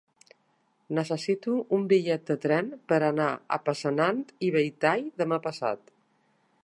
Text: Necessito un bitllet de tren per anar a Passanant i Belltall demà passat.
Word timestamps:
Necessito 0.99 1.57
un 1.77 1.83
bitllet 1.91 2.25
de 2.31 2.37
tren 2.45 2.71
per 2.93 2.99
anar 3.09 3.29
a 3.59 3.63
Passanant 3.69 4.25
i 4.49 4.51
Belltall 4.57 5.05
demà 5.25 5.41
passat. 5.49 5.95